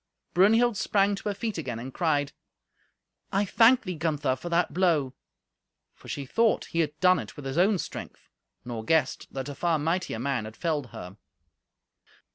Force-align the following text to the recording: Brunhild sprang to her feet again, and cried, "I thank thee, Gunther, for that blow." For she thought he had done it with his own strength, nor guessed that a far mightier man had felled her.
Brunhild 0.33 0.77
sprang 0.77 1.13
to 1.13 1.29
her 1.29 1.35
feet 1.35 1.59
again, 1.59 1.77
and 1.77 1.93
cried, 1.93 2.31
"I 3.31 3.45
thank 3.45 3.83
thee, 3.83 3.93
Gunther, 3.93 4.35
for 4.35 4.49
that 4.49 4.73
blow." 4.73 5.13
For 5.93 6.07
she 6.07 6.25
thought 6.25 6.65
he 6.65 6.79
had 6.79 6.99
done 6.99 7.19
it 7.19 7.35
with 7.35 7.45
his 7.45 7.59
own 7.59 7.77
strength, 7.77 8.27
nor 8.65 8.83
guessed 8.83 9.31
that 9.31 9.47
a 9.47 9.53
far 9.53 9.77
mightier 9.77 10.17
man 10.17 10.45
had 10.45 10.57
felled 10.57 10.87
her. 10.87 11.17